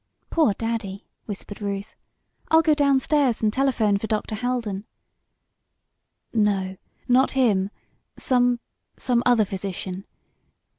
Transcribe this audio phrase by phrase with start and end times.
[0.31, 1.95] "Poor Daddy!" whispered Ruth.
[2.49, 4.33] "I'll go down stairs and telephone for Dr.
[4.33, 4.85] Haldon."
[6.33, 6.75] "No
[7.07, 7.69] not him
[8.17, 8.59] some
[8.97, 10.07] some other physician.